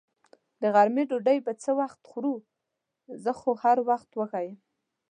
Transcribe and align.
د 0.61 0.63
غرمې 0.73 1.03
ډوډۍ 1.09 1.37
به 1.45 1.51
څه 1.63 1.71
وخت 1.79 1.99
خورو؟ 2.09 2.33
زه 3.23 3.31
خو 3.39 3.51
هر 3.63 3.77
وخت 3.89 4.09
وږې 4.17 4.43
یم. 4.45 4.57